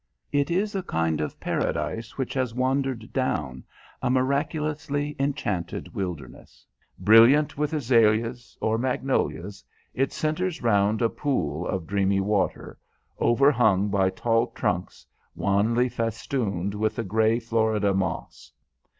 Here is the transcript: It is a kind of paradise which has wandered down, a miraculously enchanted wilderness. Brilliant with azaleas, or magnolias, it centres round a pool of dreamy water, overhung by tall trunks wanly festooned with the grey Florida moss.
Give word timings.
It 0.31 0.49
is 0.49 0.73
a 0.73 0.81
kind 0.81 1.21
of 1.21 1.39
paradise 1.39 2.17
which 2.17 2.33
has 2.33 2.55
wandered 2.55 3.13
down, 3.13 3.63
a 4.01 4.09
miraculously 4.09 5.15
enchanted 5.19 5.93
wilderness. 5.93 6.65
Brilliant 6.97 7.55
with 7.55 7.71
azaleas, 7.71 8.57
or 8.61 8.79
magnolias, 8.79 9.63
it 9.93 10.11
centres 10.11 10.63
round 10.63 11.03
a 11.03 11.09
pool 11.09 11.67
of 11.67 11.85
dreamy 11.85 12.19
water, 12.19 12.79
overhung 13.19 13.89
by 13.89 14.09
tall 14.09 14.47
trunks 14.47 15.05
wanly 15.35 15.87
festooned 15.87 16.73
with 16.73 16.95
the 16.95 17.03
grey 17.03 17.37
Florida 17.37 17.93
moss. 17.93 18.51